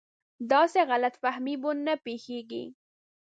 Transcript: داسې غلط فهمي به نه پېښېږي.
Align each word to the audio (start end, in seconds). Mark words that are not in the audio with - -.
داسې 0.51 0.79
غلط 0.89 1.15
فهمي 1.21 1.55
به 1.61 1.71
نه 1.85 1.93
پېښېږي. 2.05 2.63